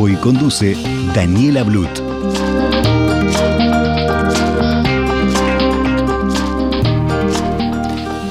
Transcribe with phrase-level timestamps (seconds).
[0.00, 0.76] Hoy conduce
[1.12, 1.88] Daniela Blut.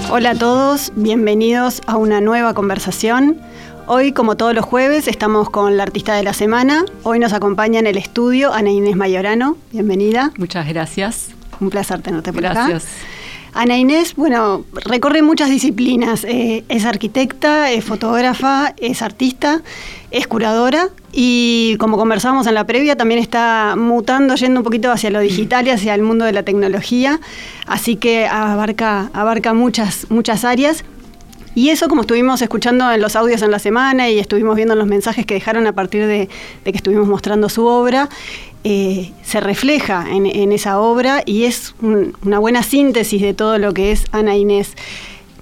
[0.09, 3.41] Hola a todos, bienvenidos a una nueva conversación.
[3.85, 6.85] Hoy, como todos los jueves, estamos con la artista de la semana.
[7.03, 9.57] Hoy nos acompaña en el estudio Ana Inés Mayorano.
[9.73, 10.31] Bienvenida.
[10.37, 11.31] Muchas gracias.
[11.59, 12.69] Un placer tenerte por acá.
[12.69, 13.16] Gracias.
[13.57, 16.23] Ana Inés, bueno, recorre muchas disciplinas.
[16.25, 19.63] Eh, es arquitecta, es fotógrafa, es artista,
[20.11, 25.09] es curadora y como conversábamos en la previa, también está mutando, yendo un poquito hacia
[25.09, 27.19] lo digital y hacia el mundo de la tecnología.
[27.65, 30.83] Así que abarca, abarca muchas, muchas áreas.
[31.57, 34.85] Y eso, como estuvimos escuchando en los audios en la semana y estuvimos viendo los
[34.85, 36.29] mensajes que dejaron a partir de,
[36.63, 38.09] que estuvimos mostrando su obra,
[38.63, 43.91] eh, se refleja en, esa obra y es una buena síntesis de todo lo que
[43.91, 44.73] es Ana Inés.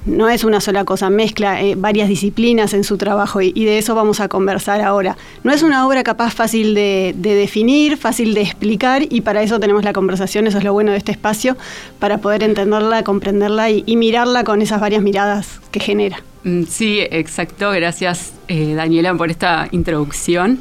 [0.06, 3.96] No es una sola cosa, mezcla eh, varias disciplinas en su trabajo y, de eso
[3.96, 5.18] vamos a conversar ahora.
[5.44, 9.84] No es una obra capaz fácil de, definir, fácil de explicar y para eso tenemos
[9.84, 11.58] la conversación, eso es lo bueno de este espacio,
[11.98, 16.22] para poder entenderla, comprenderla y, mirarla con esas varias miradas que genera.
[16.44, 17.72] Mm, sí, exacto.
[17.72, 20.60] Gracias, eh, Daniela, por esta introducción.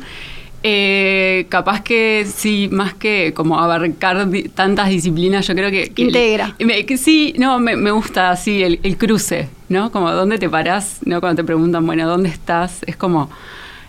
[0.67, 5.93] Eh, capaz que sí, más que como abarcar tantas disciplinas, yo creo que...
[5.95, 6.57] Integra.
[6.97, 9.93] sí, no, me, gusta así el, cruce, ¿no?
[9.93, 11.21] Como dónde te parás, ¿no?
[11.21, 12.83] Cuando te preguntan, bueno, ¿dónde estás?
[12.87, 13.29] Es como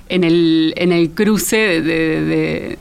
[0.09, 2.77] en el, en el cruce de,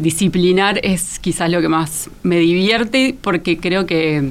[0.00, 4.30] disciplinar es quizás lo que más me divierte porque creo que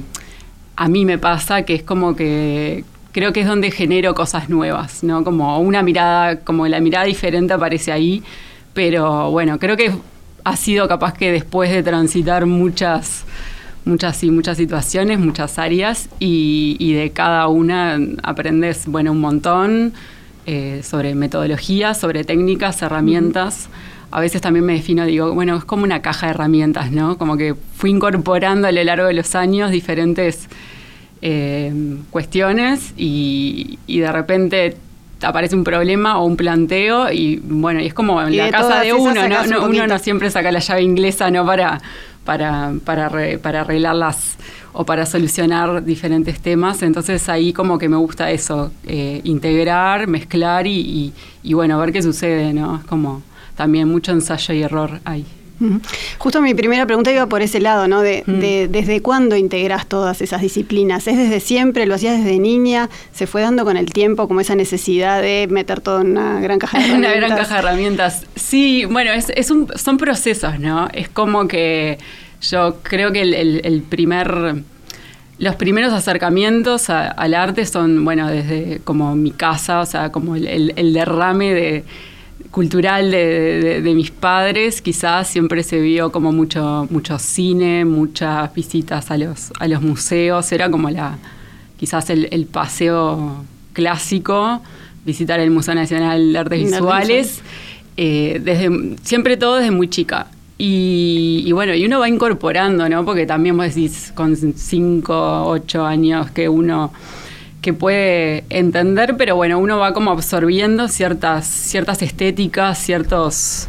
[0.74, 5.04] a mí me pasa que es como que creo que es donde genero cosas nuevas,
[5.04, 5.22] ¿no?
[5.22, 8.24] Como una mirada, como la mirada diferente aparece ahí
[8.78, 9.90] pero bueno, creo que
[10.44, 13.24] ha sido capaz que después de transitar muchas,
[13.84, 19.94] muchas y muchas situaciones, muchas áreas, y, de cada una aprendes, bueno, un montón
[20.46, 23.68] eh, sobre metodología, sobre técnicas, herramientas.
[24.12, 27.18] A veces también me defino, digo, bueno, es como una caja de herramientas, ¿no?
[27.18, 30.46] Como que fui incorporando a lo largo de los años diferentes
[31.20, 31.72] eh,
[32.10, 34.76] cuestiones y, y de repente
[35.22, 38.92] aparece un problema o un planteo y bueno, y es como en la casa de
[38.92, 39.66] uno, ¿no?
[39.66, 41.44] uno no siempre saca la llave inglesa, ¿no?
[41.44, 41.80] Para,
[42.24, 44.36] para, para, para arreglarlas
[44.72, 46.82] o para solucionar diferentes temas.
[46.82, 51.12] Entonces ahí como que me gusta eso, eh, integrar, mezclar y, y,
[51.42, 52.76] y, bueno, ver qué sucede, ¿no?
[52.76, 53.22] Es como
[53.56, 55.26] también mucho ensayo y error ahí.
[56.18, 58.00] Justo mi primera pregunta iba por ese lado, ¿no?
[58.00, 58.22] De,
[58.70, 61.06] ¿Desde cuándo integras todas esas disciplinas?
[61.06, 61.86] ¿Es desde siempre?
[61.86, 62.88] ¿Lo hacías desde niña?
[63.12, 66.58] ¿Se fue dando con el tiempo como esa necesidad de meter todo en una gran
[66.58, 67.12] caja de herramientas?
[67.12, 68.26] una gran caja de herramientas.
[68.36, 70.88] Sí, bueno, es, un, son procesos, ¿no?
[70.92, 71.98] Es como que
[72.40, 74.62] yo creo que el, primer...
[75.40, 80.92] Los primeros acercamientos al arte son, bueno, desde como mi casa, o sea, como el
[80.92, 81.84] derrame de
[82.50, 89.18] cultural de, mis padres, quizás siempre se vio como mucho, mucho cine, muchas visitas a
[89.18, 91.18] los, a los museos, era como la
[91.78, 94.60] quizás el, paseo clásico,
[95.04, 97.40] visitar el Museo Nacional de Artes Visuales,
[97.96, 100.26] eh, desde, siempre todo desde muy chica.
[100.60, 103.04] Y, y, bueno, y uno va incorporando, ¿no?
[103.04, 106.92] Porque también vos decís con 5, 8 años que uno
[107.68, 113.68] que puede entender, pero bueno, uno va como absorbiendo ciertas, ciertas estéticas, ciertos,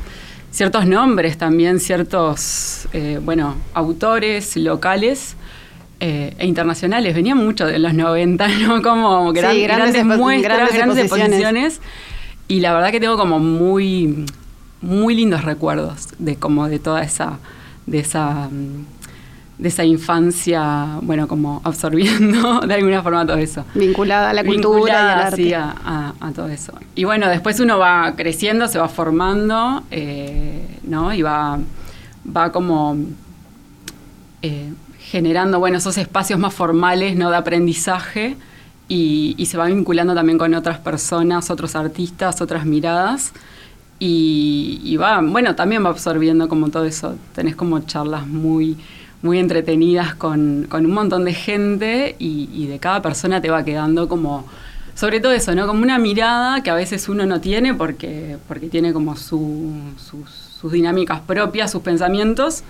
[0.51, 5.35] ciertos nombres también, ciertos, eh, bueno, autores locales
[5.99, 7.13] eh, e internacionales.
[7.13, 8.81] Venían mucho de los 90, ¿no?
[8.81, 11.81] Como grandes, grandes, muestras, grandes, exposiciones.
[12.47, 14.25] Y la verdad que tengo como muy,
[14.79, 17.39] muy lindos recuerdos de como de toda esa,
[17.85, 18.49] de esa
[19.59, 23.65] de esa infancia, bueno, como absorbiendo de alguna forma todo eso.
[23.75, 25.35] Vinculada a la cultura y al arte.
[25.35, 26.73] Sí, a, todo eso.
[26.95, 31.13] Y bueno, después uno va creciendo, se va formando, eh, ¿no?
[31.13, 31.59] Y va,
[32.35, 32.97] va como
[34.41, 37.29] eh, generando, bueno, esos espacios más formales, ¿no?
[37.29, 38.37] De aprendizaje
[38.87, 43.33] y, se va vinculando también con otras personas, otros artistas, otras miradas.
[43.99, 47.17] Y, y va, bueno, también va absorbiendo como todo eso.
[47.35, 48.77] Tenés como charlas muy
[49.21, 54.45] muy entretenidas con, un montón de gente y, de cada persona te va quedando como
[54.95, 55.65] sobre todo eso, ¿no?
[55.65, 60.29] Como una mirada que a veces uno no tiene porque, porque tiene como su, sus,
[60.29, 62.63] sus dinámicas propias, sus pensamientos,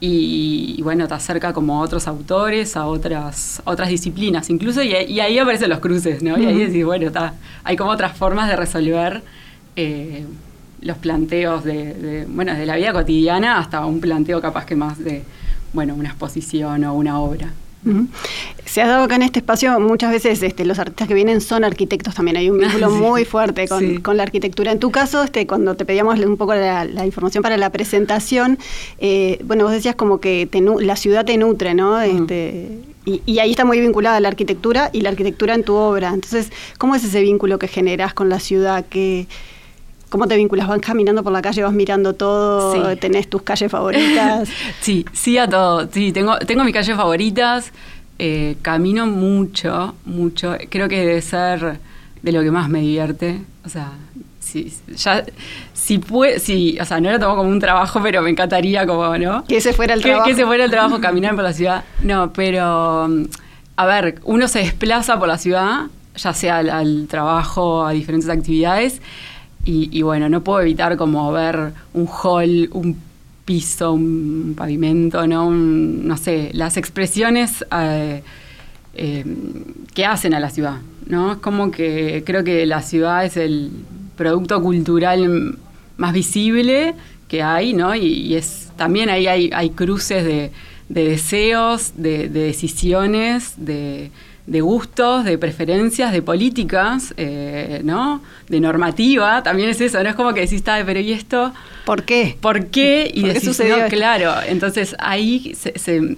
[0.00, 4.94] y, y, bueno, te acerca como a otros autores, a otras, otras disciplinas, incluso, y,
[4.94, 6.38] y ahí aparecen los cruces, ¿no?
[6.38, 7.34] Y ahí decís, bueno, está,
[7.64, 9.22] hay como otras formas de resolver
[9.76, 10.24] eh,
[10.80, 14.98] los planteos de, de, bueno, de la vida cotidiana hasta un planteo capaz que más
[14.98, 15.22] de,
[15.74, 17.52] bueno, una exposición o una obra.
[18.64, 21.64] Se ha dado acá en este espacio muchas veces este, los artistas que vienen son
[21.64, 22.96] arquitectos también, hay un vínculo sí.
[22.96, 23.98] muy fuerte con, sí.
[23.98, 24.72] con, la arquitectura.
[24.72, 28.58] En tu caso, este, cuando te pedíamos un poco la, la información para la presentación,
[28.98, 32.00] eh, bueno, vos decías como que te, la ciudad te nutre, ¿no?
[32.00, 36.08] Este, y, y, ahí está muy vinculada la arquitectura y la arquitectura en tu obra.
[36.14, 38.86] Entonces, ¿cómo es ese vínculo que generas con la ciudad?
[38.86, 39.26] que
[40.14, 40.68] ¿Cómo te vinculas?
[40.68, 42.72] ¿Vas caminando por la calle, vas mirando todo?
[42.72, 43.00] Sí.
[43.00, 44.48] ¿Tenés tus calles favoritas?
[44.80, 45.88] sí, sí a todo.
[45.90, 47.72] Sí, tengo, tengo mis calles favoritas.
[48.20, 50.56] Eh, camino mucho, mucho.
[50.70, 51.80] Creo que debe ser
[52.22, 53.42] de lo que más me divierte.
[53.66, 53.90] O sea,
[54.38, 55.24] si, ya,
[55.72, 59.18] si puede, si, o sea, no lo tomo como un trabajo, pero me encantaría como,
[59.18, 59.44] ¿no?
[59.46, 60.26] Que ese fuera el que, trabajo.
[60.26, 61.82] Que ese fuera el trabajo, caminar por la ciudad.
[62.04, 63.08] No, pero,
[63.74, 68.30] a ver, uno se desplaza por la ciudad, ya sea al, al trabajo, a diferentes
[68.30, 69.00] actividades,
[69.64, 72.96] y, bueno, no puedo evitar como ver un hall, un
[73.44, 75.46] piso, un pavimento, ¿no?
[75.46, 78.22] Un, no sé, las expresiones eh,
[78.94, 79.24] eh,
[79.94, 81.32] que hacen a la ciudad, ¿no?
[81.32, 83.70] Es como que creo que la ciudad es el
[84.16, 85.58] producto cultural
[85.96, 86.94] más visible
[87.28, 87.94] que hay, ¿no?
[87.94, 90.50] Y, es también ahí hay, hay cruces de,
[90.88, 94.10] de deseos, de, de decisiones, de
[94.46, 98.20] de gustos, de preferencias, de políticas, eh, ¿no?
[98.48, 101.52] De normativa, también es eso, no es como que decís, pero ¿y esto?
[101.86, 102.36] ¿Por qué?
[102.40, 103.10] ¿Por qué?
[103.14, 106.16] Y ¿Por decís, qué sucedió no, claro, entonces ahí se, se,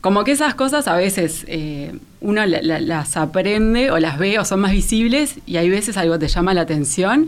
[0.00, 4.38] como que esas cosas a veces eh, uno la, la, las aprende o las ve
[4.38, 7.26] o son más visibles y hay veces algo te llama la atención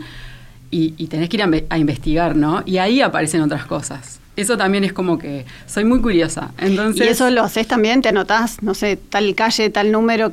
[0.69, 2.63] y, y tenés que ir a, a investigar, ¿no?
[2.65, 6.51] Y ahí aparecen otras cosas eso también es como que soy muy curiosa.
[6.57, 8.01] Entonces, ¿Y eso lo haces también?
[8.01, 10.31] ¿Te anotás, no sé, tal calle, tal número,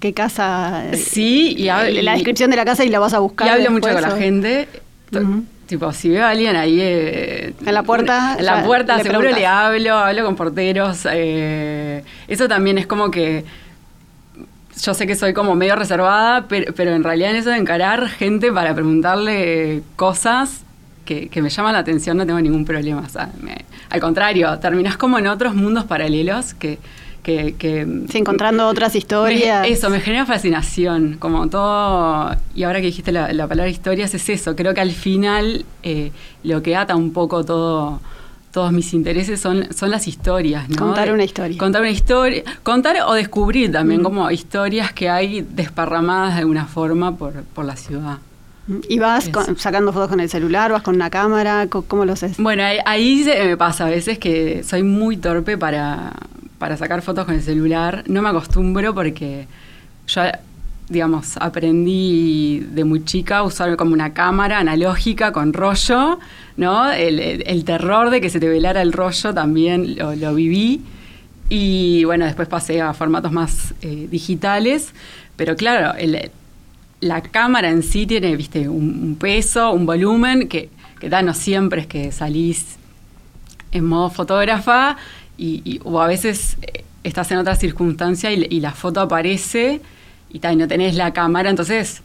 [0.00, 0.84] qué casa?
[0.94, 3.46] Sí, y, y la descripción de la casa y la vas a buscar.
[3.46, 4.68] Y hablo mucho con la gente.
[5.12, 5.44] Uh -huh.
[5.66, 6.78] Tipo, si veo a alguien ahí...
[6.80, 8.36] Eh, en la puerta.
[8.38, 9.40] En la puerta, le seguro preguntas.
[9.40, 11.06] le hablo, hablo con porteros.
[11.12, 13.44] Eh, eso también es como que
[14.82, 18.08] yo sé que soy como medio reservada, pero, pero, en realidad en eso de encarar
[18.08, 20.62] gente para preguntarle cosas
[21.08, 23.00] que, que, me llama la atención, no tengo ningún problema.
[23.00, 26.78] O sea, me, al contrario, terminás como en otros mundos paralelos que...
[27.22, 29.62] que, que sí, encontrando otras historias.
[29.62, 32.36] Me, eso, me genera fascinación, como todo...
[32.54, 34.54] Y ahora que dijiste la, la palabra historias, es eso.
[34.54, 36.12] Creo que al final eh,
[36.42, 38.00] lo que ata un poco todo
[38.50, 40.76] todos mis intereses son, son las historias, ¿no?
[40.76, 41.56] Contar una historia.
[41.58, 44.04] Contar una historia, contar o descubrir también mm.
[44.04, 48.18] como historias que hay desparramadas de alguna forma por, por la ciudad.
[48.88, 50.72] ¿Y vas con, sacando fotos con el celular?
[50.72, 51.68] ¿Vas con una cámara?
[51.68, 52.36] ¿Cómo lo haces?
[52.38, 56.12] Bueno, ahí, ahí se me pasa a veces que soy muy torpe para,
[56.58, 58.04] para sacar fotos con el celular.
[58.06, 59.46] No me acostumbro porque
[60.06, 60.22] yo,
[60.88, 66.18] digamos, aprendí de muy chica a usar como una cámara analógica con rollo,
[66.56, 66.92] ¿no?
[66.92, 70.82] El, el, el terror de que se te velara el rollo también lo, lo, viví.
[71.48, 74.92] Y bueno, después pasé a formatos más eh, digitales.
[75.36, 76.30] Pero claro, el,
[77.00, 81.34] la cámara en sí tiene, viste, un, un peso, un volumen que, que da, no
[81.34, 82.76] siempre es que salís
[83.72, 84.96] en modo fotógrafa
[85.36, 89.80] y, y o a veces eh, estás en otra circunstancia y, y la foto aparece
[90.30, 92.02] y, tal, y, no tenés la cámara, entonces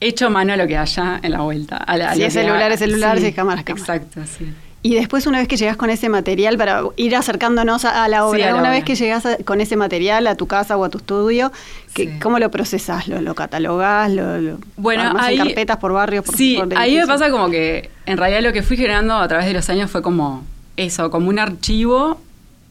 [0.00, 1.76] echo mano a lo que haya en la vuelta.
[1.76, 3.96] A la, si es celular, es celular, si es cámara, es cámara.
[3.96, 4.46] Exacto, sí.
[4.86, 8.26] Y después, una vez que llegas con ese material, para ir acercándonos a, a la
[8.26, 8.70] obra, sí, a la una obra.
[8.72, 11.52] vez que llegas a, con ese material a tu casa o a tu estudio,
[11.94, 12.18] que, sí.
[12.20, 13.08] ¿cómo lo procesas?
[13.08, 14.12] ¿Lo, lo catalogás?
[14.12, 16.26] ¿Lo, lo bueno, ahí, en carpetas por barrios?
[16.26, 19.26] Por, sí, por ahí me pasa como que en realidad lo que fui generando a
[19.26, 20.44] través de los años fue como
[20.76, 22.20] eso, como un archivo,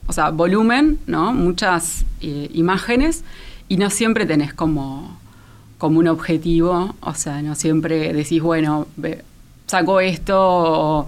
[0.06, 1.34] o sea, volumen, ¿no?
[1.34, 3.24] Muchas eh, imágenes
[3.68, 5.18] y no siempre tenés como,
[5.80, 8.86] como un objetivo, o sea, no siempre decís, bueno,
[9.66, 11.08] saco esto o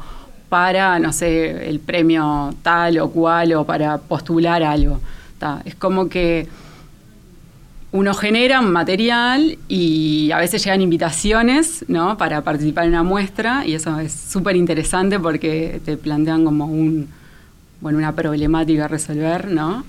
[0.56, 5.02] para, no sé, el premio tal o cual o para postular algo.
[5.38, 6.48] Ta, es como que
[7.92, 12.18] uno genera un material y a veces llegan invitaciones ¿no?
[12.18, 17.10] para participar en una muestra y eso es súper interesante porque te plantean como un,
[17.82, 19.84] bueno, una problemática a resolver, ¿no?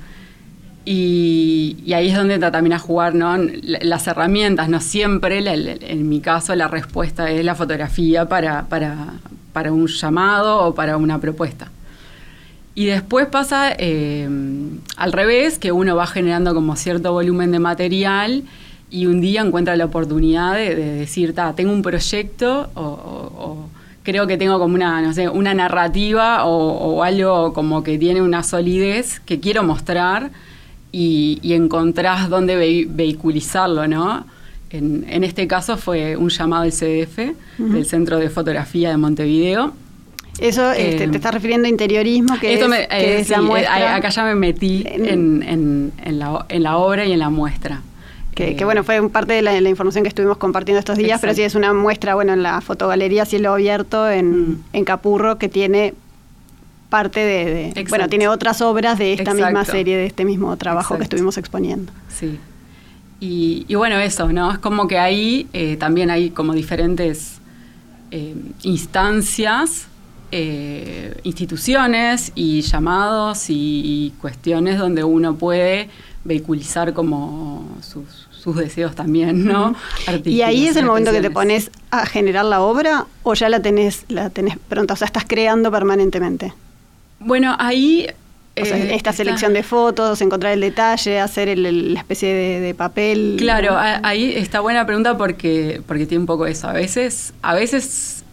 [0.84, 3.38] Y, ahí es donde también a jugar ¿no?
[3.38, 8.64] las herramientas, no siempre, la, la, en mi caso la respuesta es la fotografía para,
[8.64, 9.14] para,
[9.56, 11.70] para un llamado o para una propuesta.
[12.74, 14.28] Y después pasa eh,
[14.98, 18.42] al revés, que uno va generando como cierto volumen de material
[18.90, 23.70] y un día encuentra la oportunidad de, decir, tengo un proyecto o,
[24.02, 28.42] creo que tengo como una, no sé, una narrativa o, algo como que tiene una
[28.42, 30.32] solidez que quiero mostrar
[30.92, 32.56] y, encontrás dónde
[32.90, 34.26] vehiculizarlo, ¿no?
[34.70, 37.18] En, este caso fue un llamado del CDF,
[37.58, 39.72] del Centro de Fotografía de Montevideo.
[40.38, 43.94] Eso este, eh, te está refiriendo a interiorismo, que, es, eh, la muestra.
[43.94, 47.82] acá ya me metí en, la, obra y en la muestra.
[48.34, 51.42] Que, eh, bueno, fue parte de la, información que estuvimos compartiendo estos días, pero sí
[51.42, 54.64] es una muestra, bueno, en la fotogalería Cielo Abierto en, mm.
[54.74, 55.94] en Capurro, que tiene
[56.90, 61.04] parte de, bueno, tiene otras obras de esta misma serie, de este mismo trabajo que
[61.04, 61.92] estuvimos exponiendo.
[62.08, 62.38] Sí.
[63.18, 64.52] Y, bueno, eso, ¿no?
[64.52, 67.38] Es como que ahí eh, también hay como diferentes
[68.10, 69.86] eh, instancias,
[70.32, 75.88] eh, instituciones y llamados y, cuestiones donde uno puede
[76.24, 79.74] vehiculizar como sus, deseos también, ¿no?
[80.24, 83.60] Y ahí es el momento que te pones a generar la obra o ya la
[83.60, 86.52] tenés, la tenés pronta, o sea, estás creando permanentemente.
[87.18, 88.06] Bueno, ahí
[88.60, 93.36] o sea, eh, esta selección de fotos, encontrar el detalle, hacer la especie de, papel.
[93.38, 96.68] Claro, ahí está buena pregunta porque, porque tiene un poco eso.
[96.68, 98.24] A veces, a veces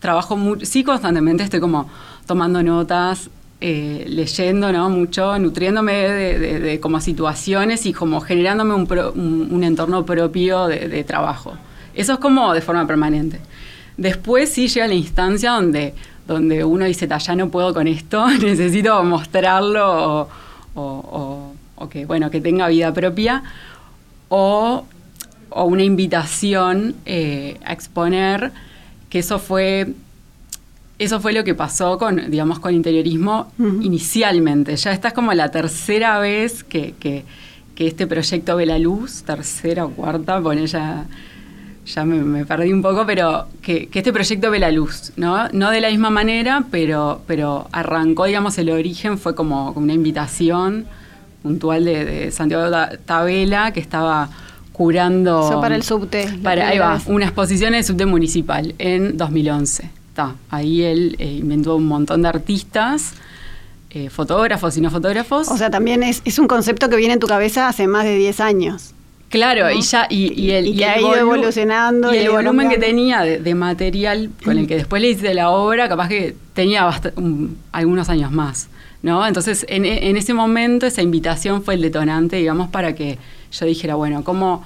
[0.00, 1.88] trabajo muy, sí constantemente estoy como
[2.26, 4.88] tomando notas, eh, leyendo ¿no?
[4.88, 11.52] mucho, nutriéndome de, como situaciones y como generándome un, un, entorno propio de, trabajo.
[11.94, 13.38] Eso es como de forma permanente.
[13.98, 15.92] Después sí llega la instancia donde
[16.30, 20.28] donde uno dice, ya no puedo con esto, necesito mostrarlo
[20.74, 21.52] o,
[21.90, 23.42] que, bueno, que tenga vida propia,
[24.28, 24.86] o,
[25.50, 28.52] una invitación eh, a exponer,
[29.08, 29.94] que eso fue,
[31.00, 34.76] eso fue lo que pasó con, digamos, con interiorismo inicialmente.
[34.76, 37.24] Ya esta es como la tercera vez que, que,
[37.74, 41.06] que este proyecto ve la luz, tercera o cuarta, pone ya
[41.94, 45.48] ya me, perdí un poco, pero que, este proyecto ve la luz, ¿no?
[45.50, 50.86] No de la misma manera, pero, pero arrancó, digamos, el origen fue como, una invitación
[51.42, 52.70] puntual de, Santiago
[53.04, 54.28] Tabela, que estaba
[54.72, 55.48] curando...
[55.48, 56.28] Eso para el subte.
[56.42, 59.90] Para, ahí va, una exposición en el subte municipal en 2011.
[60.08, 63.14] Está, ahí él eh, inventó un montón de artistas.
[63.92, 65.48] Eh, fotógrafos y no fotógrafos.
[65.48, 68.14] O sea, también es, es un concepto que viene en tu cabeza hace más de
[68.14, 68.94] 10 años.
[69.30, 72.12] Claro, y ya, y, el, y, ha ido evolucionando.
[72.12, 75.88] Y, el volumen que tenía de, material con el que después le hice la obra,
[75.88, 76.90] capaz que tenía
[77.70, 78.68] algunos años más.
[79.02, 79.24] ¿no?
[79.24, 83.18] Entonces, en, ese momento, esa invitación fue el detonante, digamos, para que
[83.52, 84.64] yo dijera, bueno, ¿cómo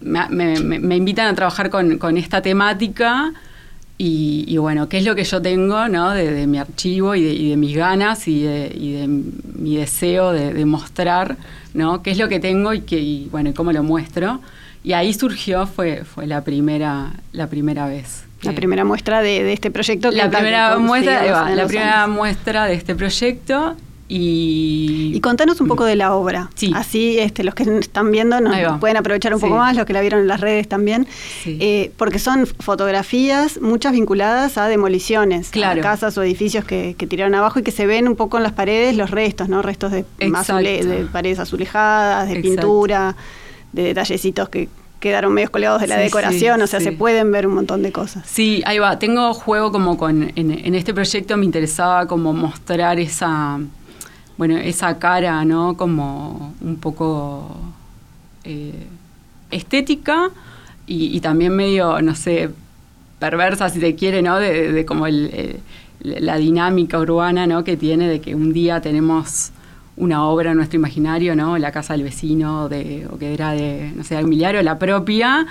[0.00, 3.32] me, invitan a trabajar con, con esta temática?
[4.00, 6.12] Y, bueno, ¿qué es lo que yo tengo ¿no?
[6.12, 11.36] de, mi archivo y de, mis ganas y de, mi deseo de, mostrar
[11.74, 12.00] ¿no?
[12.00, 14.40] qué es lo que tengo y, que, bueno, cómo lo muestro?
[14.84, 18.24] Y ahí surgió, fue, fue la, primera, la primera vez.
[18.42, 20.12] La primera muestra de, este proyecto.
[20.12, 23.74] la primera muestra, la primera muestra de este proyecto
[24.08, 26.50] y, contanos un poco de la obra.
[26.74, 30.00] Así este, los que están viendo nos pueden aprovechar un poco más, los que la
[30.00, 31.06] vieron en las redes también.
[31.44, 37.60] Eh, porque son fotografías, muchas vinculadas a demoliciones, a casas o edificios que, tiraron abajo
[37.60, 39.62] y que se ven un poco en las paredes los restos, ¿no?
[39.62, 43.16] Restos de, de paredes azulejadas, de pintura,
[43.72, 44.68] de detallecitos que
[45.00, 48.26] quedaron medio colgados de la decoración, o sea, se pueden ver un montón de cosas.
[48.26, 48.98] Sí, ahí va.
[48.98, 53.60] Tengo juego como con, en este proyecto me interesaba como mostrar esa
[54.38, 55.76] bueno, esa cara, ¿no?
[55.76, 57.56] Como un poco
[58.44, 58.86] eh,
[59.50, 60.30] estética
[60.86, 62.48] y, también medio, no sé,
[63.18, 64.38] perversa, si se quiere, ¿no?
[64.38, 65.06] De, como
[66.00, 67.64] la dinámica urbana, ¿no?
[67.64, 69.50] Que tiene de que un día tenemos
[69.96, 71.58] una obra en nuestro imaginario, ¿no?
[71.58, 75.46] La casa del vecino, de, o que era de, no sé, de la propia,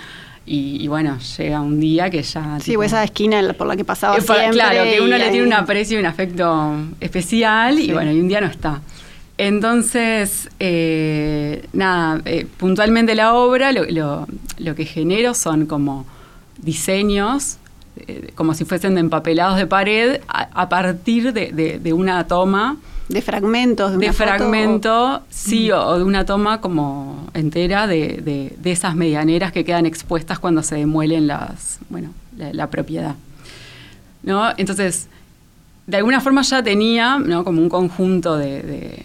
[0.49, 2.57] y, bueno, llega un día que ya...
[2.61, 4.51] Sí, o esa esquina por la que pasaba siempre.
[4.51, 8.29] Claro, que uno le tiene un aprecio y un afecto especial y bueno, y un
[8.29, 8.81] día no está.
[9.37, 14.25] Entonces, eh, nada, eh, puntualmente la obra lo,
[14.57, 16.05] lo, que genero son como
[16.57, 17.57] diseños,
[18.07, 22.77] eh, como si fuesen empapelados de pared, a, partir de, una toma
[23.09, 29.51] de fragmentos de, una fragmento sí o, de una toma como entera de, esas medianeras
[29.51, 33.15] que quedan expuestas cuando se demuelen las bueno la, propiedad
[34.23, 35.07] no entonces
[35.85, 37.43] de alguna forma ya tenía ¿no?
[37.45, 39.03] como un conjunto de,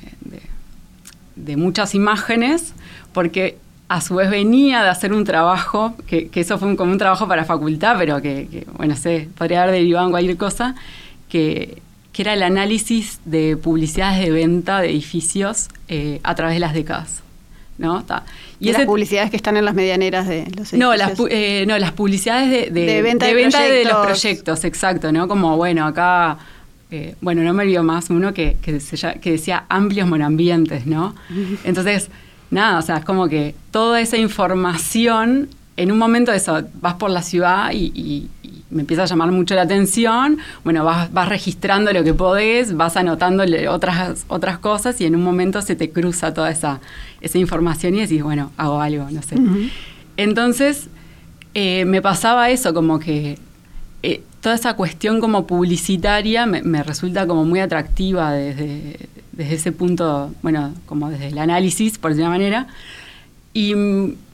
[1.36, 2.72] de, muchas imágenes
[3.12, 7.28] porque a su vez venía de hacer un trabajo, que, eso fue como un trabajo
[7.28, 10.74] para facultad, pero que, bueno, sé, podría haber derivado en cualquier cosa,
[11.28, 11.82] que
[12.12, 16.74] que era el análisis de publicidades de venta de edificios eh, a través de las
[16.74, 17.22] décadas.
[17.78, 18.04] ¿no?
[18.60, 21.92] Y, esas publicidades que están en las medianeras de los no las, eh, no, las
[21.92, 25.26] publicidades de, venta, de, de, los proyectos, exacto, ¿no?
[25.26, 26.38] Como, bueno, acá,
[26.90, 28.78] eh, bueno, no me vio más uno que, que,
[29.20, 31.16] que decía amplios monambientes, ¿no?
[31.64, 32.08] Entonces,
[32.50, 36.94] nada, o sea, es como que toda esa información, en un momento de eso, vas
[36.94, 38.28] por la ciudad y
[38.72, 42.96] me empieza a llamar mucho la atención, bueno, vas, vas registrando lo que podés, vas
[42.96, 46.80] anotando otras, otras cosas y en un momento se te cruza toda esa,
[47.20, 49.36] esa información y decís, bueno, hago algo, no sé.
[50.16, 50.88] Entonces,
[51.54, 53.38] eh, me pasaba eso, como que
[54.02, 60.32] eh, toda esa cuestión como publicitaria me, resulta como muy atractiva desde, desde, ese punto,
[60.42, 62.66] bueno, como desde el análisis, por decir una manera,
[63.54, 63.74] y,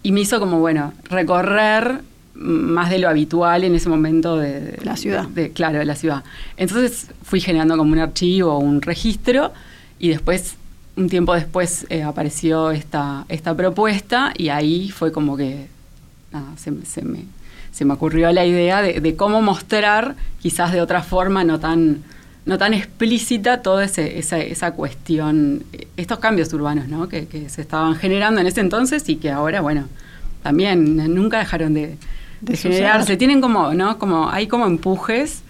[0.02, 2.02] y me hizo como, bueno, recorrer
[2.38, 5.26] más de lo habitual en ese momento de, la ciudad.
[5.28, 6.23] De, claro, de la ciudad.
[6.57, 9.52] Entonces fui generando como un archivo, un registro,
[9.99, 10.54] y después,
[10.97, 15.66] un tiempo después, eh, apareció esta, esta propuesta, y ahí fue como que
[16.57, 16.85] se, me,
[17.73, 22.02] se, me, ocurrió la idea de, cómo mostrar, quizás de otra forma, no tan
[22.47, 24.00] no tan explícita toda esa,
[24.38, 25.64] esa, cuestión,
[25.99, 27.07] estos cambios urbanos ¿no?
[27.07, 29.85] que, que se estaban generando en ese entonces y que ahora, bueno,
[30.42, 31.99] también nunca dejaron de,
[32.40, 33.16] de, generarse.
[33.16, 33.99] Tienen como, ¿no?
[33.99, 35.42] Como, hay como empujes,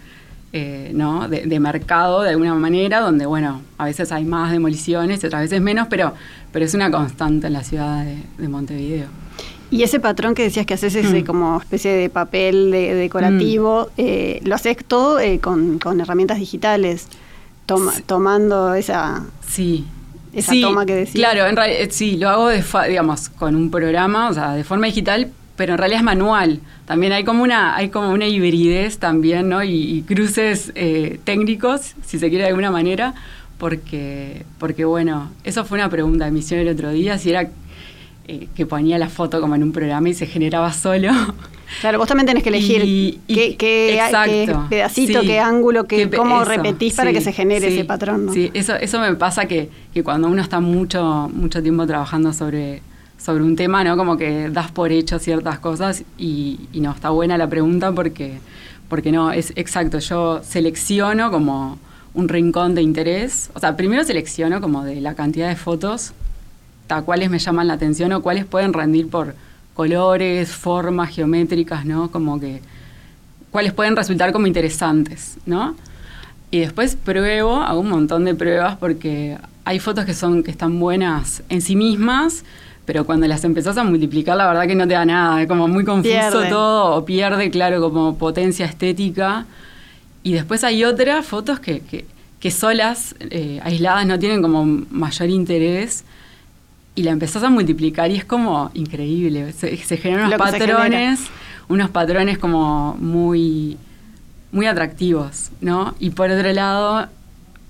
[0.52, 1.28] eh, ¿no?
[1.28, 5.88] De, mercado de alguna manera, donde, bueno, a veces hay más demoliciones, otras veces menos,
[5.88, 6.14] pero,
[6.52, 8.04] pero es una constante en la ciudad
[8.38, 9.06] de, Montevideo.
[9.70, 11.26] Y ese patrón que decías que haces ese mm.
[11.26, 13.92] como especie de papel decorativo, mm.
[13.98, 17.08] eh, lo haces todo eh, con, herramientas digitales,
[18.06, 19.84] tomando esa, sí.
[20.32, 21.16] esa toma que decías.
[21.16, 24.86] Claro, en realidad, sí, lo hago de digamos, con un programa, o sea, de forma
[24.86, 26.60] digital, pero en realidad es manual.
[26.86, 29.64] También hay como una, hay como una hibridez también, ¿no?
[29.64, 33.14] Y, cruces eh, técnicos, si se quiere de alguna manera,
[33.58, 37.50] porque, porque bueno, eso fue una pregunta de misión el otro día, si era
[38.28, 41.10] eh, que ponía la foto como en un programa y se generaba solo.
[41.82, 44.00] Claro, vos también tenés que elegir qué, qué,
[44.70, 48.26] pedacito, qué ángulo, qué, cómo repetís para que se genere ese patrón.
[48.26, 48.32] ¿no?
[48.32, 52.80] Sí, eso, eso me pasa que, que cuando uno está mucho, mucho tiempo trabajando sobre
[53.18, 53.96] sobre un tema, ¿no?
[53.96, 58.38] Como que das por hecho ciertas cosas y, no, está buena la pregunta porque,
[58.88, 61.78] porque no, es exacto, yo selecciono como
[62.14, 66.12] un rincón de interés, o sea, primero selecciono como de la cantidad de fotos,
[66.88, 69.34] a cuáles me llaman la atención o cuáles pueden rendir por
[69.74, 72.10] colores, formas geométricas, ¿no?
[72.10, 72.62] Como que
[73.50, 75.76] cuáles pueden resultar como interesantes, ¿no?
[76.50, 80.80] Y después pruebo, hago un montón de pruebas porque hay fotos que son que están
[80.80, 82.44] buenas en sí mismas,
[82.88, 85.68] pero cuando las empezás a multiplicar, la verdad que no te da nada, es como
[85.68, 89.44] muy confuso todo, o pierde, claro, como potencia estética.
[90.22, 91.82] Y después hay otras fotos que,
[92.40, 96.06] que, solas, eh, aisladas, no tienen como mayor interés.
[96.94, 99.52] Y la empezás a multiplicar y es como increíble.
[99.52, 101.20] Se, generan unos patrones,
[101.68, 103.76] unos patrones como muy,
[104.50, 105.94] muy atractivos, ¿no?
[106.00, 107.06] Y por otro lado,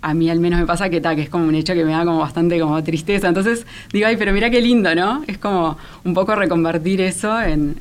[0.00, 1.92] a mí al menos me pasa que, ta, que es como un hecho que me
[1.92, 3.28] da como bastante como tristeza.
[3.28, 5.24] Entonces digo, ay, pero mira qué lindo, ¿no?
[5.26, 7.76] Es como un poco reconvertir eso en,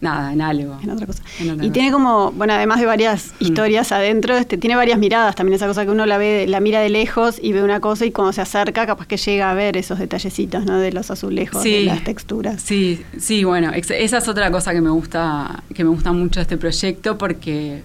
[0.00, 0.78] nada, en algo.
[0.82, 1.22] En otra cosa.
[1.60, 3.44] y tiene como, bueno, además de varias mm.
[3.44, 6.80] historias adentro, este, tiene varias miradas también, esa cosa que uno la ve, la mira
[6.80, 9.76] de lejos y ve una cosa y cuando se acerca capaz que llega a ver
[9.76, 10.78] esos detallecitos, ¿no?
[10.78, 12.62] De los azulejos, de las texturas.
[12.62, 16.42] Sí, sí, bueno, esa es otra cosa que me gusta, que me gusta mucho de
[16.42, 17.82] este proyecto porque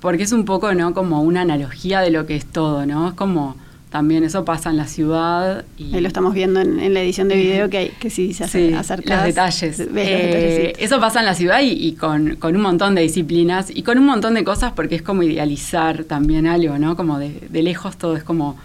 [0.00, 0.94] porque es un poco, ¿no?
[0.94, 3.08] Como una analogía de lo que es todo, ¿no?
[3.08, 3.56] Es como
[3.90, 5.64] también eso pasa en la ciudad.
[5.76, 8.44] Y Ahí lo estamos viendo en, la edición de video que, hay, que sí se
[8.44, 9.80] hace Los detalles.
[9.80, 14.06] Eh, eso pasa en la ciudad y, con, un montón de disciplinas y con un
[14.06, 16.96] montón de cosas porque es como idealizar también algo, ¿no?
[16.96, 18.56] Como de, lejos todo es como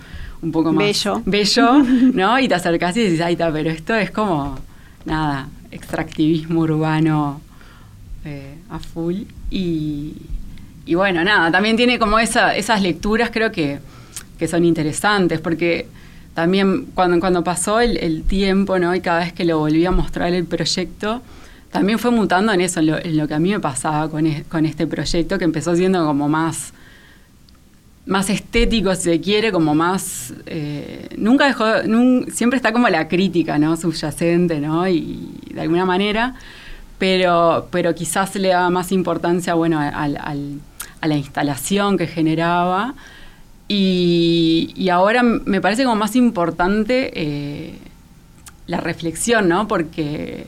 [0.41, 1.79] un poco más bello, bello
[2.13, 2.39] ¿no?
[2.39, 4.59] Y te acercas y dices, ay, está, pero esto es como,
[5.05, 7.41] nada, extractivismo urbano
[8.23, 10.13] eh, a full y
[10.85, 13.79] y bueno, nada, también tiene como esa, esas lecturas creo que,
[14.47, 15.87] son interesantes, porque
[16.35, 18.93] también cuando, cuando pasó el, tiempo, ¿no?
[18.93, 21.23] Y cada vez que lo volví a mostrar el proyecto,
[21.71, 24.85] también fue mutando en eso, en lo, que a mí me pasaba con, con, este
[24.85, 26.73] proyecto, que empezó siendo como más,
[28.05, 30.33] más estético, si se quiere, como más...
[30.45, 31.65] Eh, nunca dejó,
[32.31, 33.75] siempre está como la crítica, ¿no?
[33.75, 34.87] Subyacente, ¿no?
[34.87, 36.35] Y, de alguna manera,
[36.99, 40.59] pero, pero quizás le da más importancia, bueno, al
[41.05, 42.95] a la instalación que generaba.
[43.67, 47.75] Y, ahora me parece como más importante eh,
[48.67, 49.67] la reflexión, ¿no?
[49.67, 50.47] Porque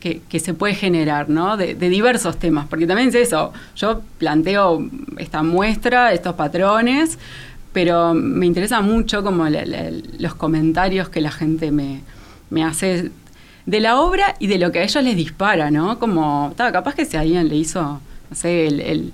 [0.00, 1.56] que, se puede generar, ¿no?
[1.56, 7.18] De, diversos temas, porque también es eso, yo planteo esta muestra, estos patrones,
[7.72, 9.46] pero me interesa mucho como
[10.18, 12.02] los comentarios que la gente me,
[12.50, 13.10] me hace
[13.66, 15.98] de la obra y de lo que a ellos les dispara, ¿no?
[15.98, 19.12] Como, capaz que si alguien le hizo, no sé, el,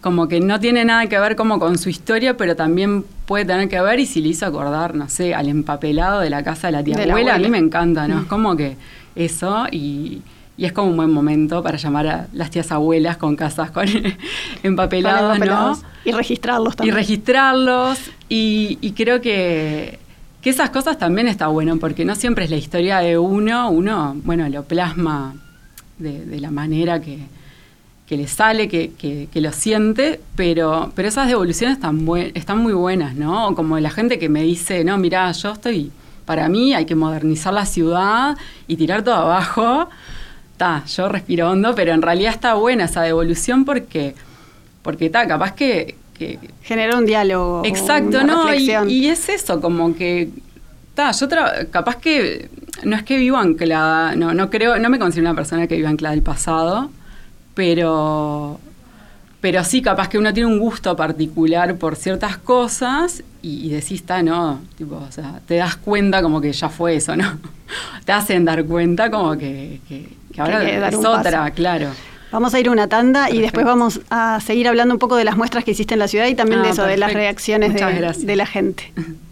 [0.00, 3.68] como que no tiene nada que ver como con su historia, pero también puede tener
[3.68, 6.72] que ver y si le hizo acordar, no sé, al empapelado de la casa de
[6.72, 8.20] la tía abuela, a mí me encanta, ¿no?
[8.20, 8.76] Es como que
[9.14, 10.22] eso y,
[10.56, 13.86] y, es como un buen momento para llamar a las tías abuelas con casas con
[14.62, 15.78] empapelados, ¿no?
[16.04, 16.94] Y registrarlos también.
[16.94, 20.00] Y registrarlos y, y creo que
[20.42, 24.16] que esas cosas también está bueno, porque no siempre es la historia de uno, uno,
[24.24, 25.36] bueno, lo plasma
[25.98, 27.20] de, la manera que,
[28.16, 33.54] le sale, que, lo siente, pero, pero esas devoluciones están, están muy buenas, ¿no?
[33.54, 35.90] Como la gente que me dice, no, mira, yo estoy,
[36.24, 39.88] para mí hay que modernizar la ciudad y tirar todo abajo.
[40.52, 44.14] Está, yo respiro hondo, pero en realidad está buena esa devolución porque,
[44.82, 45.96] porque está, capaz que,
[46.62, 47.62] Genera un diálogo.
[47.64, 48.52] Exacto, ¿no?
[48.54, 50.30] Y, es eso, como que.
[50.94, 51.28] Ta, yo
[51.70, 52.48] capaz que.
[52.84, 55.88] No es que vivo anclada, no, no creo, no me considero una persona que viva
[55.88, 56.90] anclada del pasado,
[57.54, 58.60] pero.
[59.40, 64.22] Pero sí, capaz que uno tiene un gusto particular por ciertas cosas y, decís, está,
[64.22, 67.38] no, tipo, o sea, te das cuenta como que ya fue eso, ¿no?
[68.04, 70.08] te hacen dar cuenta como que, que,
[70.40, 71.88] ahora es otra, claro.
[72.30, 75.24] Vamos a ir a una tanda y después vamos a seguir hablando un poco de
[75.24, 77.74] las muestras que hiciste en la ciudad y también de ah, eso, de las reacciones
[77.74, 78.92] de la gente.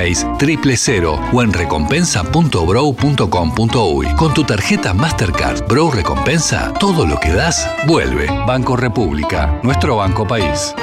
[0.01, 4.15] 1996 triple cero o en recompensa.brow.com.uy.
[4.15, 8.27] Con tu tarjeta Mastercard Brow Recompensa, todo lo que das vuelve.
[8.47, 10.73] Banco República, nuestro banco país.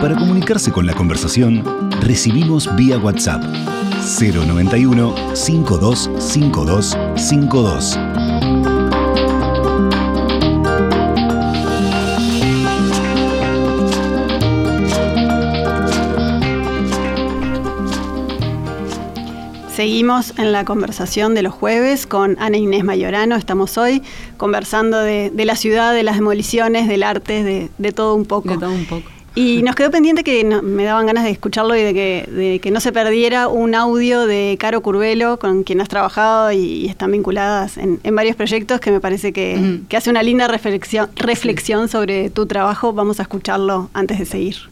[0.00, 1.62] Para comunicarse con la conversación,
[2.00, 3.44] recibimos vía WhatsApp
[4.18, 7.98] 091 5252 52.
[19.74, 23.36] Seguimos en la conversación de los jueves con Ana Inés Mayorano.
[23.36, 24.02] Estamos hoy
[24.36, 28.50] conversando de, la ciudad, de las demoliciones, del arte, de, de todo un poco.
[28.50, 29.08] De todo un poco.
[29.40, 32.70] Y nos quedó pendiente que me daban ganas de escucharlo y de que, de que,
[32.70, 37.78] no se perdiera un audio de Caro Curvelo, con quien has trabajado y, están vinculadas
[37.78, 42.92] en, varios proyectos, que me parece que, hace una linda reflexión, reflexión sobre tu trabajo.
[42.92, 44.69] Vamos a escucharlo antes de seguir.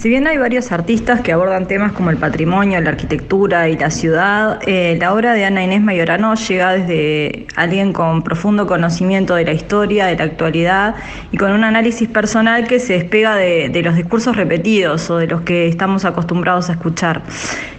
[0.00, 3.90] Si bien hay varios artistas que abordan temas como el patrimonio, la arquitectura y la
[3.90, 9.44] ciudad, eh, la obra de Ana Inés Mayorano llega desde alguien con profundo conocimiento de
[9.44, 10.94] la historia, de la actualidad
[11.32, 15.42] y con un análisis personal que se despega de, los discursos repetidos o de los
[15.42, 17.20] que estamos acostumbrados a escuchar.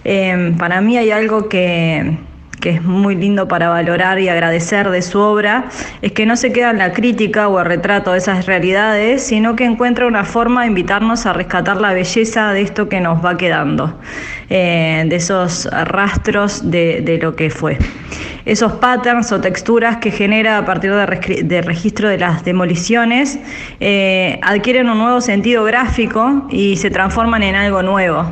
[0.03, 2.19] Eh, para mí hay algo que
[2.61, 5.65] que es muy lindo para valorar y agradecer de su obra,
[6.01, 9.57] es que no se queda en la crítica o el retrato de esas realidades, sino
[9.57, 13.35] que encuentra una forma de invitarnos a rescatar la belleza de esto que nos va
[13.35, 13.99] quedando,
[14.49, 17.77] eh, de esos rastros de, lo que fue.
[18.45, 23.39] Esos patterns o texturas que genera a partir del registro de las demoliciones
[23.79, 28.31] eh, adquieren un nuevo sentido gráfico y se transforman en algo nuevo.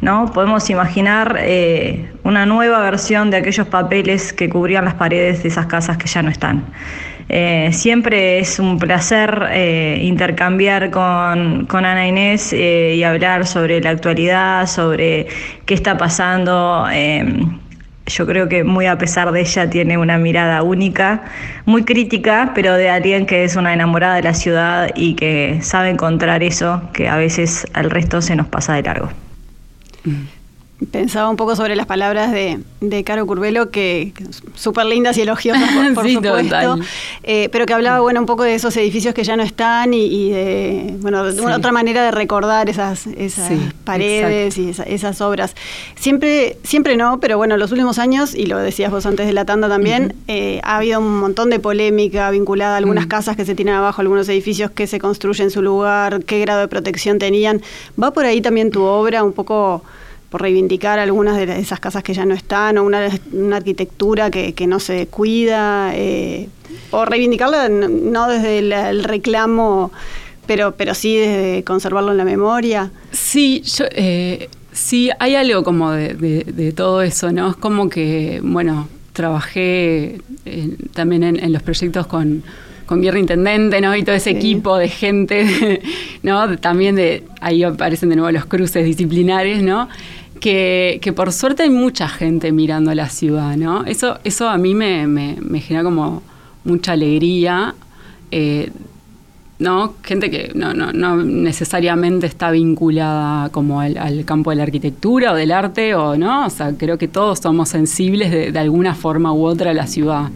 [0.00, 0.30] ¿No?
[0.32, 5.66] Podemos imaginar eh, una nueva versión de aquellos papeles que cubrían las paredes de esas
[5.66, 6.64] casas que ya no están.
[7.28, 13.90] Eh, siempre es un placer eh, intercambiar con, con, Ana Inés y hablar sobre la
[13.90, 15.26] actualidad, sobre
[15.66, 16.86] qué está pasando.
[18.06, 21.24] yo creo que muy a pesar de ella tiene una mirada única,
[21.66, 25.90] muy crítica, pero de alguien que es una enamorada de la ciudad y que sabe
[25.90, 29.27] encontrar eso que a veces al resto se nos pasa de largo.
[30.08, 30.37] Mm.
[30.92, 34.12] Pensaba un poco sobre las palabras de, de Caro Curvelo, que
[34.54, 36.78] súper lindas y elogiosas, por, supuesto,
[37.24, 40.30] eh, pero que hablaba bueno un poco de esos edificios que ya no están y,
[40.30, 45.56] de bueno de otra manera de recordar esas, esas paredes y esas obras.
[45.96, 49.44] Siempre, siempre no, pero bueno, los últimos años, y lo decías vos antes de la
[49.44, 53.08] tanda también, eh, ha habido un montón de polémica vinculada a algunas mm.
[53.08, 56.60] casas que se tiran abajo, algunos edificios que se construyen en su lugar, qué grado
[56.60, 57.62] de protección tenían.
[58.00, 59.82] ¿Va por ahí también tu obra un poco?
[60.30, 64.52] Por reivindicar algunas de esas casas que ya no están, o una, una arquitectura que,
[64.52, 66.48] que, no se cuida, eh,
[66.90, 69.90] o reivindicarla no desde el, reclamo,
[70.46, 72.90] pero, pero sí desde conservarlo en la memoria.
[73.10, 77.50] Sí, yo, eh, sí, hay algo como de, de, todo eso, ¿no?
[77.50, 80.20] Es como que, bueno, trabajé
[80.92, 82.42] también en, los proyectos con
[82.88, 83.94] con Guerra Intendente, ¿no?
[83.94, 85.82] Y todo ese equipo de gente,
[86.22, 86.56] ¿no?
[86.56, 89.90] También de, ahí aparecen de nuevo los cruces disciplinares, ¿no?
[90.40, 93.84] Que, por suerte hay mucha gente mirando la ciudad, ¿no?
[93.84, 96.22] Eso, eso a mí me, genera como
[96.64, 97.74] mucha alegría.
[98.30, 98.70] Eh,
[99.58, 99.94] ¿no?
[100.04, 105.34] Gente que no, no, no, necesariamente está vinculada como al, campo de la arquitectura o
[105.34, 109.32] del arte, o no, o sea, creo que todos somos sensibles de, de alguna forma
[109.32, 110.30] u otra a la ciudad.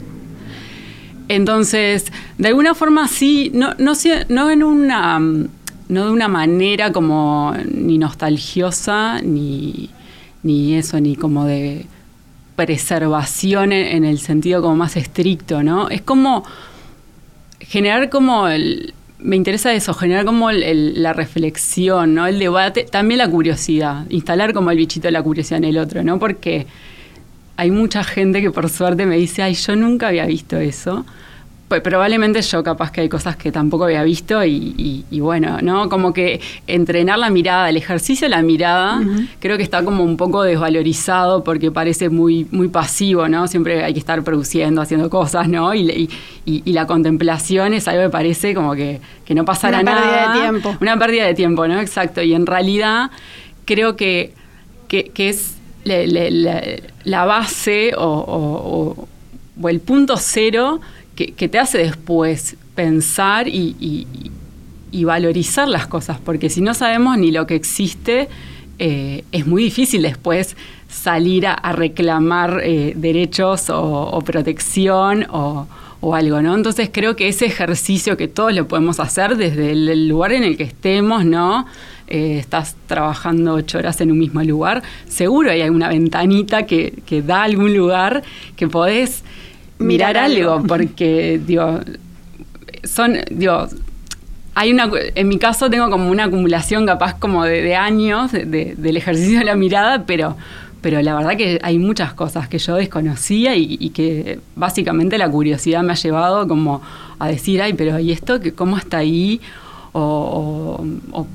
[1.34, 7.96] Entonces, de alguna forma sí, no, no, en una no de una manera como ni
[7.96, 9.88] nostalgiosa, ni,
[10.42, 11.86] ni eso, ni como de
[12.54, 15.88] preservación en, el sentido como más estricto, ¿no?
[15.88, 16.44] Es como
[17.60, 22.26] generar como el, me interesa eso, generar como la reflexión, ¿no?
[22.26, 26.02] El debate, también la curiosidad, instalar como el bichito de la curiosidad en el otro,
[26.02, 26.18] ¿no?
[26.18, 26.66] Porque
[27.56, 31.04] hay mucha gente que por suerte me dice, ay, yo nunca había visto eso.
[31.68, 35.88] Pues probablemente yo capaz que hay cosas que tampoco había visto y, bueno, ¿no?
[35.88, 39.00] Como que entrenar la mirada, el ejercicio de la mirada,
[39.38, 43.48] creo que está como un poco desvalorizado porque parece muy, muy pasivo, ¿no?
[43.48, 45.74] Siempre hay que estar produciendo, haciendo cosas, ¿no?
[45.74, 46.10] Y,
[46.66, 50.02] la contemplación es algo que parece como que, no pasará nada.
[50.02, 50.76] Una pérdida de tiempo.
[50.78, 51.80] Una pérdida de tiempo, ¿no?
[51.80, 52.20] Exacto.
[52.20, 53.10] Y en realidad
[53.64, 54.34] creo que,
[54.88, 59.06] que, es la, base o,
[59.68, 60.80] el punto cero
[61.14, 64.06] que, te hace después pensar y,
[65.04, 68.28] valorizar las cosas, porque si no sabemos ni lo que existe,
[68.78, 70.56] eh, es muy difícil después
[70.88, 75.66] salir a, reclamar eh, derechos o, protección o,
[76.14, 76.56] algo, ¿no?
[76.56, 80.56] Entonces creo que ese ejercicio que todos lo podemos hacer desde el, lugar en el
[80.56, 81.64] que estemos, ¿no?
[82.14, 87.22] Eh, estás trabajando ocho horas en un mismo lugar, seguro hay alguna ventanita que, que
[87.22, 88.22] da algún lugar
[88.54, 89.24] que podés
[89.78, 91.80] mirar, algo, porque, digo,
[92.84, 93.66] son, digo,
[94.54, 99.38] hay una, en mi caso tengo como una acumulación capaz como de, años del ejercicio
[99.38, 100.36] de la mirada, pero,
[100.82, 105.82] pero la verdad que hay muchas cosas que yo desconocía y, que básicamente la curiosidad
[105.82, 106.82] me ha llevado como
[107.18, 109.40] a decir, ay, pero ¿y esto cómo está ahí?
[109.94, 111.26] O, o,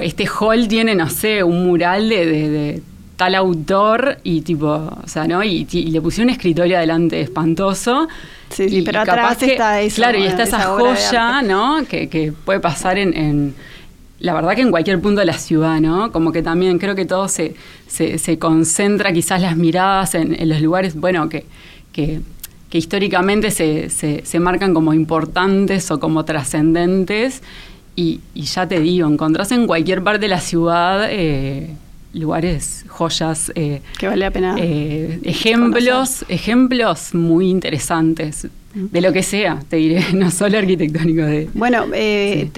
[0.00, 2.82] este hall tiene, no sé, un mural de
[3.18, 5.42] tal autor y tipo, o sea, ¿no?
[5.42, 8.06] Y, le pusieron un escritorio adelante espantoso.
[8.48, 9.96] Sí, pero atrás está eso.
[9.96, 11.84] Claro, y está esa, joya, ¿no?
[11.84, 13.54] Que, puede pasar en,
[14.20, 16.12] la verdad que en cualquier punto de la ciudad, ¿no?
[16.12, 17.56] Como que también creo que todo se,
[17.88, 21.44] se, concentra quizás las miradas en, los lugares, bueno, que,
[21.92, 22.20] que,
[22.70, 27.42] históricamente se, se, marcan como importantes o como trascendentes.
[28.00, 31.74] Y, ya te digo, encontrás en cualquier parte de la ciudad eh,
[32.12, 33.50] lugares, joyas.
[33.56, 34.54] Eh, que vale la pena.
[34.56, 38.46] Eh, ejemplos, ejemplos muy interesantes
[38.78, 41.22] de lo que sea, te diré, no solo arquitectónico.
[41.22, 42.50] De, bueno, eh,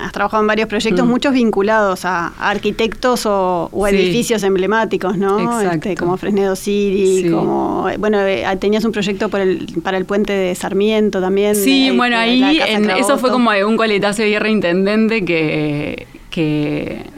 [0.00, 1.08] has trabajado en varios proyectos, mm.
[1.08, 5.60] muchos vinculados a, arquitectos o, edificios emblemáticos, ¿no?
[5.60, 8.18] Este, como Fresnedo City, como, bueno,
[8.58, 11.54] tenías un proyecto por el, para el puente de Sarmiento también.
[11.54, 12.60] Sí, bueno, ahí
[12.98, 17.14] eso fue como un coletazo de guerra intendente que, que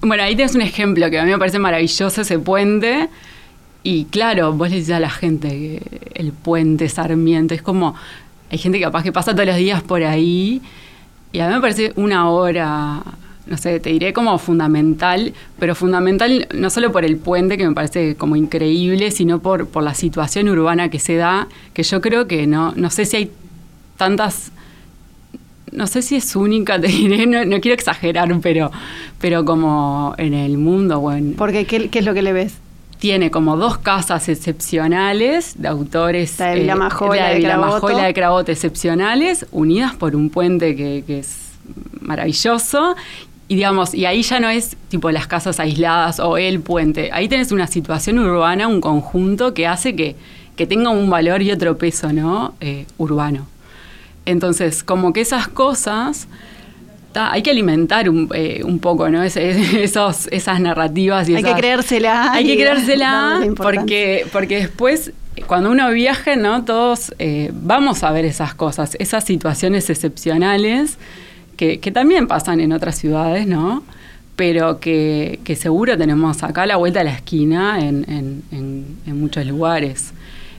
[0.00, 3.08] bueno, ahí tienes un ejemplo que a mí me parece maravilloso ese puente.
[3.86, 7.94] Y claro, vos le dices a la gente que el puente Sarmiento es como.
[8.50, 10.62] Hay gente capaz que pasa todos los días por ahí.
[11.32, 13.02] Y a mí me parece una obra,
[13.46, 17.74] no sé, te diré como fundamental, pero fundamental no solo por el puente, que me
[17.74, 22.26] parece como increíble, sino por, por la situación urbana que se da, que yo creo
[22.26, 23.30] que no, no sé si hay
[23.98, 24.50] tantas
[25.72, 28.70] no sé si es única, te diré, no, quiero exagerar, pero,
[29.20, 31.34] pero como en el mundo, bueno.
[31.36, 32.63] Porque, ¿qué, ¿qué es lo que le ves?
[32.98, 36.38] Tiene como dos casas excepcionales de autores.
[36.38, 41.52] La de Vilamajola eh, de, de Crabote excepcionales, unidas por un puente que, es
[42.00, 42.96] maravilloso.
[43.46, 47.10] Y digamos, y ahí ya no es tipo las casas aisladas o el puente.
[47.12, 50.16] Ahí tenés una situación urbana, un conjunto que hace que,
[50.56, 52.54] que tenga un valor y otro peso, ¿no?
[52.60, 53.46] Eh, urbano.
[54.26, 56.26] Entonces, como que esas cosas
[57.14, 59.22] hay que alimentar un, eh, poco, ¿no?
[59.24, 61.28] esos, esas narrativas.
[61.28, 62.32] Y hay que creérsela.
[62.32, 65.12] Hay que creérsela porque, porque después,
[65.46, 66.64] cuando uno viaja, ¿no?
[66.64, 70.98] Todos eh, vamos a ver esas cosas, esas situaciones excepcionales
[71.56, 73.84] que, también pasan en otras ciudades, ¿no?
[74.36, 78.42] pero que, seguro tenemos acá a la vuelta de la esquina en,
[79.06, 80.12] muchos lugares.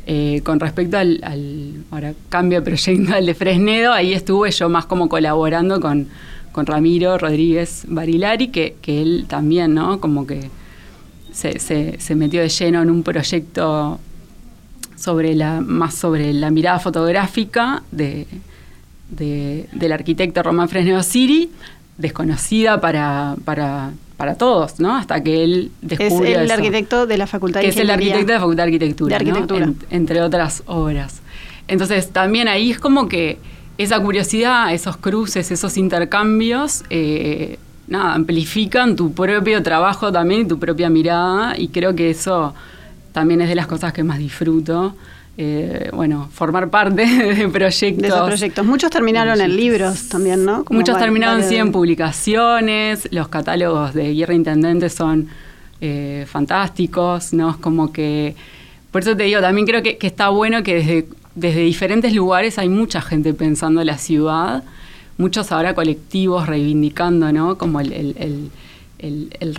[0.08, 1.20] Eh, con respecto al,
[1.90, 6.08] ahora cambio de proyecto al de Fresnedo, ahí estuve yo más como colaborando con,
[6.64, 10.00] Ramiro Rodríguez Barilari, que, que él también, ¿no?
[10.00, 10.50] Como que
[11.34, 11.60] se,
[12.00, 14.00] se, metió de lleno en un proyecto
[14.96, 18.26] sobre la, más sobre la mirada fotográfica de,
[19.10, 21.52] del arquitecto Román Fresnedo Siri,
[21.98, 24.96] desconocida para, para, para todos, ¿no?
[24.96, 28.28] Hasta que él descubrió Es el arquitecto de la Facultad de que es el arquitecto
[28.28, 29.74] de la Facultad de Arquitectura, de arquitectura.
[29.90, 31.22] entre otras obras.
[31.68, 33.40] Entonces, también ahí es como que
[33.78, 37.58] esa curiosidad, esos cruces, esos intercambios, eh,
[37.88, 42.54] nada, amplifican tu propio trabajo también y tu propia mirada, y creo que eso
[43.12, 44.96] también es de las cosas que más disfruto.
[45.38, 48.02] Eh, bueno, formar parte de proyectos.
[48.02, 48.66] De esos proyectos.
[48.66, 50.64] Muchos terminaron en libros también, ¿no?
[50.70, 55.28] muchos terminaron sí en publicaciones, los catálogos de Guerra Intendente son
[55.82, 57.52] eh, fantásticos, ¿no?
[57.52, 58.34] Es como que,
[58.92, 62.70] por eso te digo, también creo que, está bueno que desde, desde diferentes lugares hay
[62.70, 64.64] mucha gente pensando en la ciudad,
[65.18, 67.58] muchos ahora colectivos reivindicando, ¿no?
[67.58, 68.52] Como el,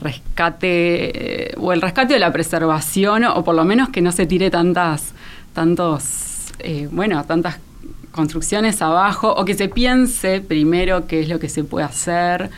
[0.01, 4.27] rescate, eh, o el rescate de la preservación, o por lo menos que no se
[4.27, 5.13] tire tantas
[5.53, 7.59] tantos, eh, bueno, tantas
[8.11, 12.51] construcciones abajo, o que se piense primero qué es lo que se puede hacer.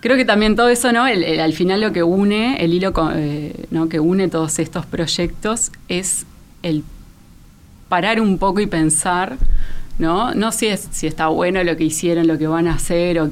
[0.00, 1.04] Creo que también todo eso, ¿no?
[1.04, 6.26] al final lo que une, el hilo eh, que une todos estos proyectos es
[6.62, 6.84] el
[7.88, 9.36] parar un poco y pensar,
[9.98, 10.34] ¿no?
[10.34, 13.30] No si, es, si está bueno lo que hicieron, lo que van a hacer, o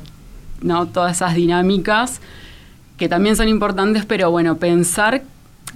[0.62, 2.20] no todas esas dinámicas
[2.96, 5.22] que también son importantes, pero bueno, pensar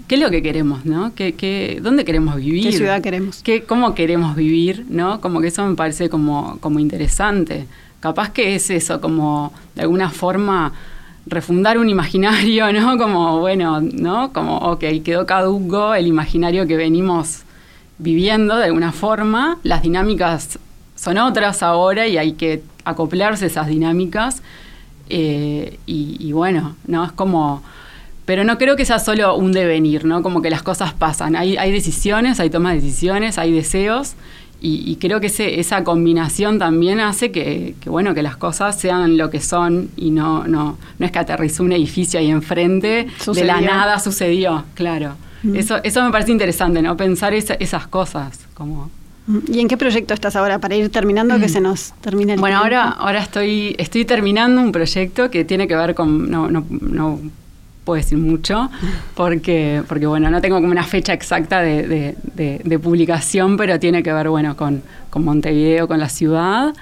[0.07, 1.13] qué es lo que queremos, ¿no?
[1.15, 2.71] ¿Qué, dónde queremos vivir?
[2.71, 3.43] ¿Qué ciudad queremos?
[3.43, 4.87] ¿Qué, ¿Cómo queremos vivir?
[4.89, 5.21] ¿no?
[5.21, 7.67] Como que eso me parece como, como interesante.
[8.01, 10.73] Capaz que es eso, como de alguna forma
[11.27, 12.97] refundar un imaginario, ¿no?
[12.97, 14.33] Como, bueno, ¿no?
[14.33, 17.43] Como, ok, quedó caduco el imaginario que venimos
[17.99, 19.59] viviendo de alguna forma.
[19.63, 20.59] Las dinámicas
[20.95, 24.43] son otras ahora y hay que acoplarse esas dinámicas.
[25.09, 27.05] Eh, y, y bueno, ¿no?
[27.05, 27.63] Es como
[28.27, 30.21] pero no creo que sea solo un devenir, ¿no?
[30.21, 31.37] Como que las cosas pasan.
[31.37, 34.15] Hay, hay decisiones, hay tomas de decisiones, hay deseos.
[34.59, 39.31] Y, creo que ese, esa combinación también hace que, bueno, que las cosas sean lo
[39.31, 43.61] que son y no, no, no es que aterrizó un edificio ahí enfrente, de la
[43.61, 45.15] nada sucedió, claro.
[45.47, 45.57] Mm.
[45.57, 46.97] Eso, eso me parece interesante, ¿no?
[46.97, 48.91] Pensar esas cosas, como...
[49.49, 51.49] ¿Y en qué proyecto estás ahora para ir terminando que mm.
[51.49, 55.75] se nos termine el Bueno, ahora ahora estoy estoy terminando un proyecto que tiene que
[55.75, 57.19] ver con no, no, no
[57.87, 58.69] puedo decir mucho,
[59.15, 64.29] porque, porque bueno, no tengo como una fecha exacta de, publicación, pero tiene que ver,
[64.29, 66.75] bueno, con, con Montevideo, con la ciudad.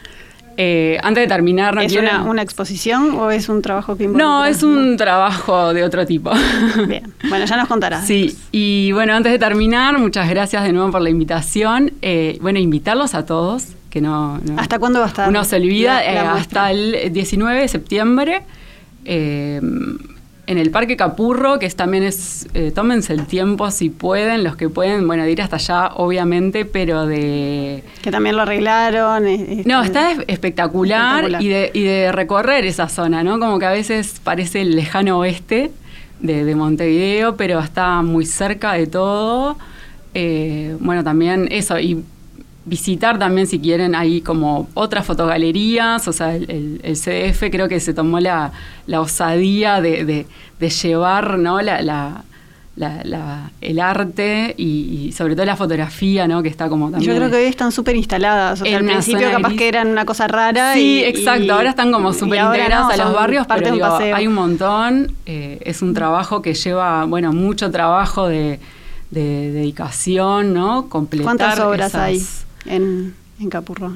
[0.56, 4.26] Eh, antes de terminar, ¿Es una, exposición o es un trabajo que involucra?
[4.26, 6.30] No, es un trabajo de otro tipo.
[6.88, 8.06] Bien, bueno, ya nos contarás.
[8.06, 11.92] Sí, y bueno, antes de terminar, muchas gracias de nuevo por la invitación.
[12.02, 14.40] Eh, bueno, invitarlos a todos, que no...
[14.56, 15.28] ¿Hasta cuándo va a estar?
[15.28, 18.42] Uno se olvida, eh, hasta el 19 de septiembre
[20.46, 24.56] en el Parque Capurro, que es, también es, eh, tómense el tiempo si pueden, los
[24.56, 27.82] que pueden, bueno, de ir hasta allá, obviamente, pero de...
[28.02, 29.24] Que también lo arreglaron.
[29.64, 33.38] no, está espectacular, Y, de, y, de, recorrer esa zona, ¿no?
[33.38, 35.70] Como que a veces parece el lejano oeste
[36.20, 39.56] de, de Montevideo, pero está muy cerca de todo.
[40.14, 42.04] Eh, bueno, también eso, y
[42.64, 47.94] visitar también si quieren ahí como otras fotogalerías, o sea, el, CDF creo que se
[47.94, 48.52] tomó la,
[48.88, 50.26] osadía de,
[50.60, 51.60] llevar ¿no?
[51.60, 52.24] la,
[53.60, 56.42] el arte y, sobre todo la fotografía, ¿no?
[56.42, 57.12] Que está como también...
[57.12, 60.04] Yo creo que hoy están súper instaladas, o sea, al principio capaz que eran una
[60.04, 60.74] cosa rara.
[60.74, 65.12] Sí, exacto, ahora están como súper integradas a los barrios, pero digo, hay un montón,
[65.26, 68.58] eh, es un trabajo que lleva, bueno, mucho trabajo de,
[69.10, 70.88] dedicación, ¿no?
[70.88, 72.20] Completar ¿Cuántas obras hay?
[72.66, 73.14] En,
[73.50, 73.92] Capurro?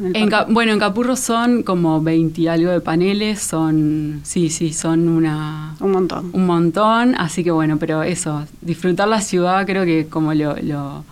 [0.48, 5.76] bueno, en Capurro son como 20 y algo de paneles, son, sí, sí, son una...
[5.80, 6.30] Un montón.
[6.32, 10.56] Un montón, así que bueno, pero eso, disfrutar la ciudad creo que como lo...
[10.56, 11.04] lo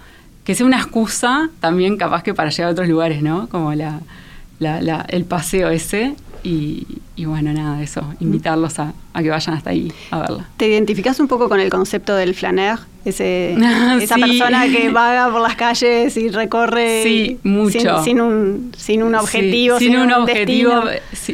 [0.45, 3.49] que sea una excusa también capaz que para llegar a otros lugares, ¿no?
[3.49, 4.01] Como la,
[4.61, 6.15] la, el paseo ese
[6.49, 10.49] y, bueno, nada, eso, invitarlos a, que vayan hasta ahí a verla.
[10.57, 12.79] ¿Te identificas un poco con el concepto del flaner?
[13.05, 13.57] Ese,
[14.01, 18.03] esa persona que vaga por las calles y recorre sí, mucho.
[18.05, 20.83] Sin, un, sin un objetivo, sin, un, objetivo.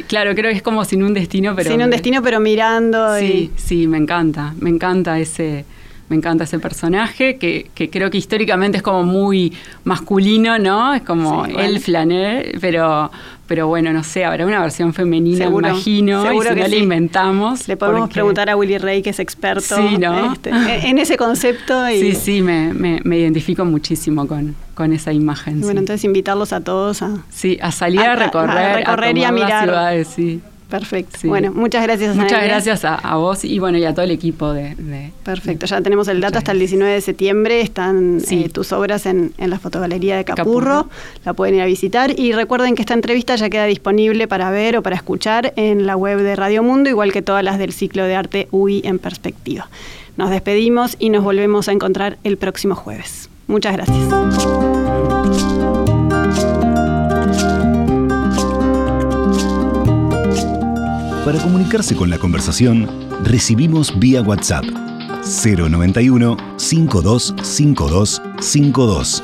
[0.07, 1.69] claro, creo que es como sin un destino, pero.
[1.69, 3.17] Sin un destino, pero mirando.
[3.19, 4.55] Sí, sí, me encanta.
[4.59, 5.65] Me encanta ese.
[6.09, 10.93] Me encanta ese personaje, que, que, creo que históricamente es como muy masculino, ¿no?
[10.93, 13.09] Es como el flaner, pero,
[13.47, 16.67] pero bueno, no sé, habrá una versión femenina, me imagino, seguro y si que no
[16.67, 17.67] le inventamos.
[17.67, 20.49] Le podemos preguntar a Willy Rey, que es experto este,
[20.89, 21.89] en ese concepto.
[21.89, 21.99] Y...
[21.99, 25.61] Sí, sí, me, me, identifico muchísimo con, con esa imagen.
[25.61, 27.23] Bueno, entonces invitarlos a todos a...
[27.29, 29.63] Sí, a salir a, recorrer, a, recorrer y a mirar.
[29.63, 30.41] ciudades, sí.
[30.73, 31.19] Perfecto.
[31.25, 32.15] Bueno, muchas gracias.
[32.15, 35.11] Muchas gracias a, vos y bueno y a todo el equipo de.
[35.23, 35.67] Perfecto.
[35.67, 37.61] Ya tenemos el dato hasta el 19 de septiembre.
[37.61, 40.89] Están eh, tus obras en, la fotogalería de Capurro.
[41.25, 44.75] La pueden ir a visitar y recuerden que esta entrevista ya queda disponible para ver
[44.75, 48.05] o para escuchar en la web de Radio Mundo, igual que todas las del ciclo
[48.05, 49.69] de arte UI en perspectiva.
[50.17, 53.29] Nos despedimos y nos volvemos a encontrar el próximo jueves.
[53.45, 54.07] Muchas gracias.
[61.25, 62.89] Para comunicarse con la conversación,
[63.23, 69.23] recibimos vía WhatsApp 091 525252.